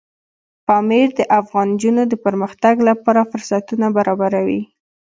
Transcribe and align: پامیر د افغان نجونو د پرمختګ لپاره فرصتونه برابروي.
پامیر 0.67 1.07
د 1.19 1.21
افغان 1.39 1.67
نجونو 1.73 2.03
د 2.07 2.13
پرمختګ 2.25 2.75
لپاره 2.89 3.27
فرصتونه 3.31 3.87
برابروي. 3.97 4.61